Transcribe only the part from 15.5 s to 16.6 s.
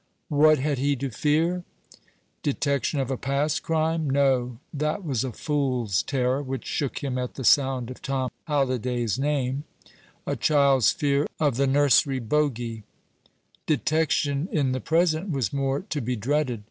more to be dreaded.